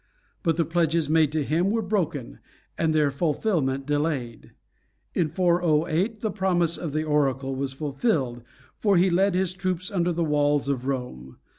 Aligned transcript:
But 0.41 0.57
the 0.57 0.65
pledges 0.65 1.11
made 1.11 1.31
to 1.33 1.43
him 1.43 1.69
were 1.69 1.83
broken, 1.83 2.39
and 2.75 2.91
their 2.91 3.11
fulfilment 3.11 3.85
delayed. 3.85 4.49
In 5.13 5.27
408 5.29 6.21
the 6.21 6.31
promise 6.31 6.75
of 6.75 6.91
the 6.91 7.03
oracle 7.03 7.55
was 7.55 7.73
fulfilled, 7.73 8.41
for 8.79 8.97
he 8.97 9.11
led 9.11 9.35
his 9.35 9.53
troops 9.53 9.91
under 9.91 10.11
the 10.11 10.23
walls 10.23 10.67
of 10.67 10.87
Rome. 10.87 11.37